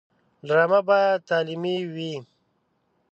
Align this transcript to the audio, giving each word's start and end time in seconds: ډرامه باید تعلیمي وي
ډرامه 0.47 0.79
باید 0.89 1.19
تعلیمي 1.29 1.77
وي 1.93 2.15